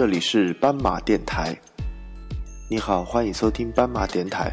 [0.00, 1.54] 这里是斑马电台。
[2.70, 4.50] 你好，欢迎收听斑马电台。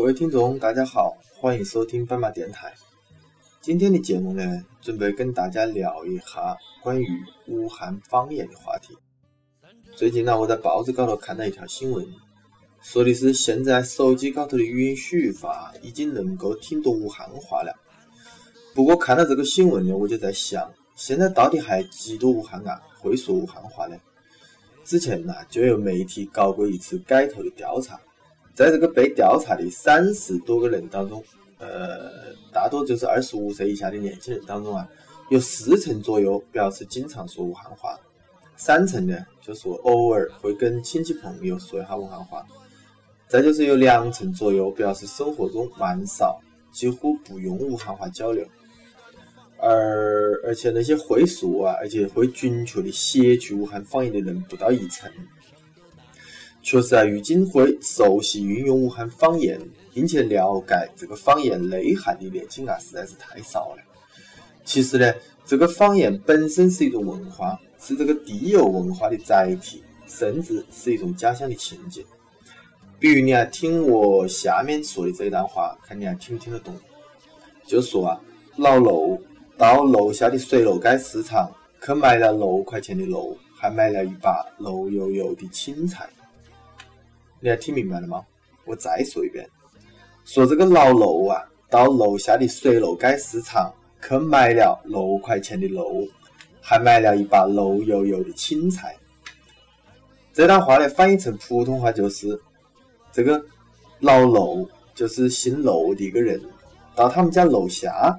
[0.00, 2.72] 各位听众，大家好，欢迎收听斑马电台。
[3.60, 7.06] 今天的节目呢，准备跟大家聊一下关于
[7.46, 8.96] 武汉方言的话题。
[9.94, 12.08] 最近呢，我在报纸高头看到一条新闻，
[12.80, 17.70] 说的是现在手机高头的语音输入法已经能够听懂武汉话了。
[18.74, 23.98] 不过看到这个新闻呢，我就在想，现在到底还几多武汉啊会说武汉话呢？
[24.82, 28.00] 之前呢，就有媒体搞过一次街头的调查。
[28.60, 31.24] 在这个被调查的三十多个人当中，
[31.56, 32.10] 呃，
[32.52, 34.86] 大多就是二十五岁以下的年轻人当中啊，
[35.30, 37.98] 有四成左右表示经常说武汉话，
[38.58, 42.44] 三成呢就说偶尔会跟亲戚朋友说一下武汉话，
[43.28, 46.38] 再就是有两成左右表示生活中蛮少，
[46.70, 48.46] 几乎不用武汉话交流，
[49.56, 55.10] 而而且那些会说啊，而且会准确的写出武汉方言的人不到一成。
[56.62, 59.58] 确实啊，如今会熟悉运用武汉方言，
[59.94, 63.82] 并且了解这个方言内涵的年轻啊，实在是太少了。
[64.64, 65.12] 其实呢，
[65.46, 72.04] 这个方言本身是一种文化，是这个地游文化的载体，甚至是一种家乡的情结。
[72.98, 76.74] 比如你啊，听我下面说的这一段话，看你还听不听得懂？
[77.66, 78.20] 就说啊，
[78.56, 79.20] 老陆
[79.56, 81.50] 到楼下的水楼街市场
[81.84, 86.08] 去买了六块钱的肉，还买了一把绿油油的青菜。
[87.40, 88.22] 你还听明白了吗？
[88.66, 89.48] 我再说一遍，
[90.24, 93.72] 说这个老楼啊，到楼下的水楼街市场
[94.06, 96.06] 去买了六块钱的肉，
[96.60, 98.94] 还买了一把绿油油的青菜。
[100.34, 102.38] 这段话呢，翻译成普通话就是：
[103.10, 103.42] 这个
[104.00, 106.38] 老楼就是姓楼的一个人，
[106.94, 108.14] 到他们家楼下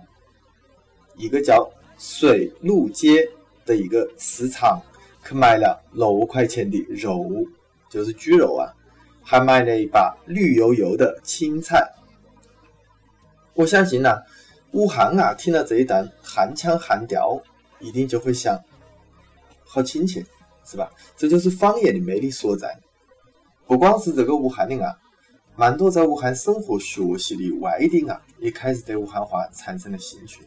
[1.16, 3.30] 一个叫水路街
[3.66, 4.82] 的一个市场
[5.24, 7.30] 去买了六块钱的肉，
[7.88, 8.74] 就是猪肉啊。
[9.31, 11.90] 还买了一把绿油油的青菜。
[13.53, 14.22] 我相信呐，
[14.74, 17.41] 武汉啊，听了这一段汉腔汉调，
[17.80, 18.62] 一定就会想，
[19.64, 20.22] 好亲切，
[20.66, 20.91] 是吧？
[21.16, 22.78] 这就是方言的魅力所在。
[23.66, 24.94] 不光是这个武汉人啊，
[25.56, 30.41] 蛮多在武汉生活学习的外地啊，也开始对武汉话产生了兴趣。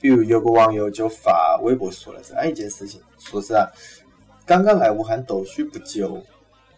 [0.00, 3.64] 比如有个网友就发微博说了这样一件事情，说是啊，
[4.44, 6.20] 刚刚来武汉读书不久。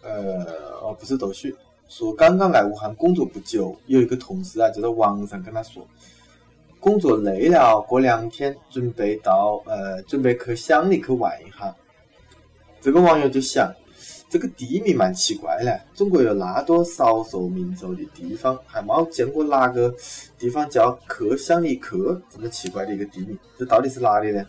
[0.03, 0.45] 呃，
[0.81, 1.55] 哦，不是逗许，
[1.89, 5.87] 说刚刚来武汉工作不久，有一个同事啊，就在网上跟他说，
[6.79, 11.75] 工作累了，过两天准备到呃，准备去乡里去玩一下。
[12.81, 13.75] 这个网友就想，
[14.31, 19.93] 这个地名蛮奇怪嘞，中国有那多少数民族的地方，还没见过哪个
[20.39, 21.91] 地方叫去乡里去
[22.31, 24.47] 这么奇怪的一个地名，这到底是哪里呢？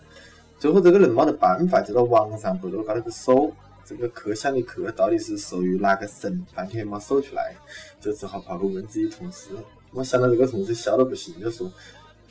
[0.59, 3.51] 最后这个人没得办法，就到网上博主高头去搜。
[3.89, 6.45] 这个客乡的客到底是属于哪个省？
[6.53, 7.55] 半天没搜出来，
[7.99, 9.47] 就只好跑过问自己同事。
[9.91, 11.71] 我想到这个同事笑得不行，就说：“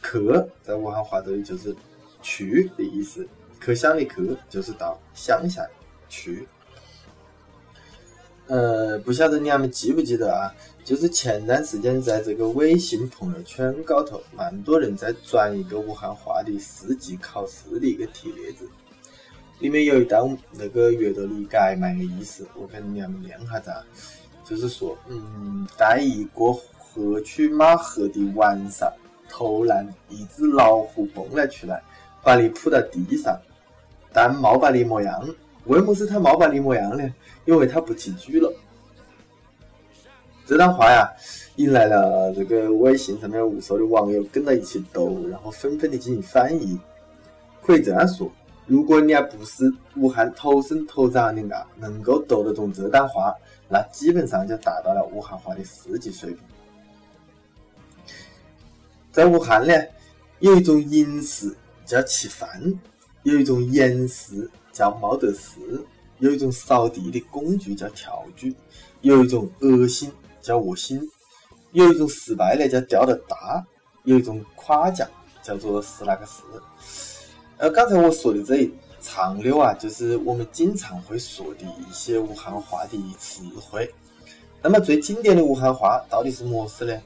[0.00, 1.74] 客在武汉话这里就是
[2.22, 3.26] 去的意思，
[3.58, 5.66] 客乡的客就是到乡下
[6.08, 6.46] 去。”
[8.46, 10.54] 呃，不晓得你们记不记得啊？
[10.84, 18.68] 就是前段时间在这个微信朋友圈高头，蛮多人在转一个武汉话的四级考试的一个帖子。
[19.60, 23.84] 里面有一段那个阅读理解蛮有意思，我跟你们念下子啊，
[24.44, 28.92] 就是说，嗯，在一个河曲马河的晚上，
[29.28, 31.82] 突然一只老虎蹦了出来，
[32.22, 33.36] 把你扑到地上，
[34.12, 35.28] 但没把你么样。
[35.64, 37.12] 为么事他没把你么样呢？
[37.44, 38.52] 因为他不吃猪了。
[40.46, 41.12] 这段话呀，
[41.56, 46.78] 引来了这个微信上面无数的网友跟到一起逗，然后纷纷的进行翻译。
[47.60, 48.30] 可以这样说。
[48.68, 53.34] 如果你还不是武汉土生土长的啊，能够读得懂这段话，
[53.66, 56.42] 那基本上就达到了武汉话的四级水平。
[59.10, 59.72] 在武汉呢，
[60.40, 61.56] 有一种饮食
[61.86, 62.48] 叫吃饭，
[63.22, 65.58] 有一种严事叫没得事，
[66.18, 68.48] 有一种扫地的工具叫跳猪，
[69.00, 70.12] 有一种恶心
[70.42, 71.00] 叫恶心，
[71.72, 73.66] 有一种失败呢叫掉的大，
[74.04, 75.08] 有一种夸奖
[75.42, 76.42] 叫做是那个是。
[77.58, 83.92] 呃，刚才我说的这一长溜啊，就是我们经常会说的一些武汉话的词汇。
[84.62, 86.96] 那么最经典的武汉话到底是么事呢？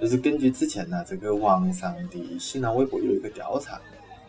[0.00, 3.78] 就是根据之前呢这个网上的新浪微博有一个调查，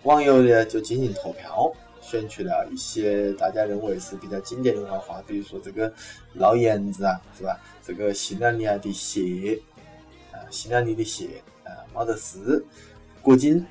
[0.03, 1.71] 网友呢就进行投票，
[2.01, 5.91] 选取了一些大家认为是比较经典的文化，比如说这个
[6.33, 7.57] 老盐子啊，是吧？
[7.81, 9.57] 这个西南尼亚的蟹
[10.33, 12.65] 啊，西南尼的蟹啊，猫得丝，
[13.21, 13.65] 果金，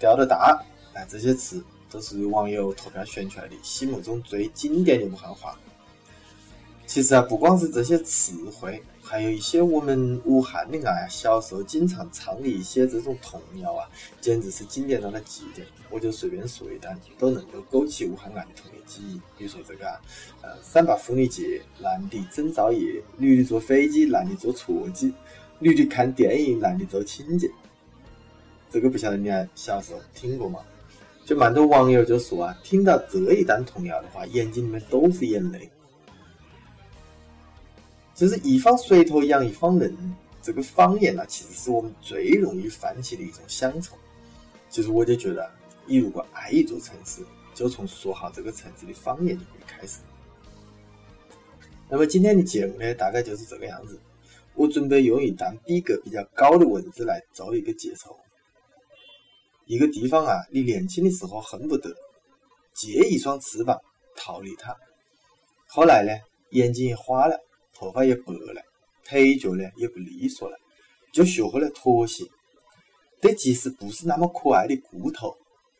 [0.00, 0.60] 钓得大，
[0.98, 5.56] 哎，这些词都是网友投票选出来的，心目中最经典的武汉话。
[6.88, 13.88] 其实啊，不光是这些词汇，还有一些我们武汉的啊，小时候经常唱的一些这种童谣啊，
[14.20, 15.64] 简直是经典到了极点。
[15.88, 19.20] 我就随便说一段，都能够勾起武汉儿童的记忆。
[19.36, 20.00] 比如说这个啊，
[20.42, 25.14] 呃，三八妇女节，男的整灶夜，女的坐飞机，男的坐错机，
[25.60, 27.48] 女的看电影，男的做清洁。
[28.68, 30.60] 这个不晓得你还小时候听过吗？
[31.28, 35.68] 就蛮多网友就说啊，听到这一段童谣的话，眼睛里面都是眼泪。
[38.14, 39.94] 就是一方水土养一方人，
[40.40, 43.94] 这个方言呢，其实是我们最容易泛起的一种乡愁。
[44.70, 45.46] 其实我就觉得，
[45.84, 47.20] 你如果爱一座城市，
[47.52, 49.98] 就从说好这个城市的方言就可以开始。
[51.90, 54.00] 那么今天的节目呢，大概就是这个样子。
[54.54, 58.16] 我准备用一段逼格比较高的文字来做一个介绍。
[59.68, 61.94] 一个地方啊，你年轻的时候恨不得
[62.74, 63.78] 借一双翅膀
[64.16, 64.76] 逃离它，
[65.68, 66.10] 后来呢，
[66.50, 67.38] 眼睛也花了。
[67.74, 68.60] 头发也白了，
[69.04, 70.56] 腿脚呢也不利索了，
[71.12, 72.24] 就学会了妥协，
[73.20, 75.32] 对即使不是那么可爱的骨头，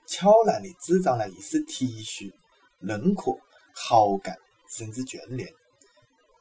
[0.06, 2.30] 悄然地滋长了一丝体恤、
[2.78, 3.32] 认可、
[3.74, 4.36] 好感，
[4.70, 5.52] 甚至眷恋。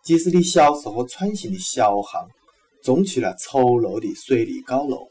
[0.03, 2.29] 即使你小时候穿行的小巷，
[2.83, 5.09] 种起了丑陋的水泥高楼，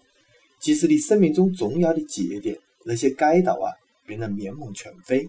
[0.67, 3.71] 即使你生命中重要的节点，那些街道啊
[4.05, 5.29] 变得面目全非，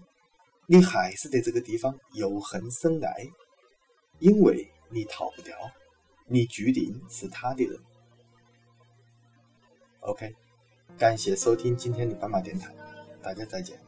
[0.66, 3.24] 你还是对这个地方又恨生爱，
[4.18, 4.68] 因为。
[4.90, 5.54] 你逃不掉，
[6.26, 7.78] 你注定是他的人。
[10.00, 10.34] OK，
[10.96, 12.74] 感谢收听今天的斑马电台，
[13.22, 13.87] 大家再见。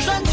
[0.00, 0.27] 山